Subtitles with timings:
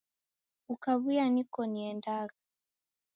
[0.73, 2.39] Ukaw'uya niko niendagha.